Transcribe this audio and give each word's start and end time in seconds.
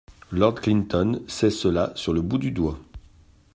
Lord 0.31 0.61
Clinton 0.61 1.21
sait 1.27 1.51
cela 1.51 1.91
sur 1.95 2.11
le 2.11 2.23
bout 2.23 2.39
du 2.39 2.49
doigt. 2.49 2.79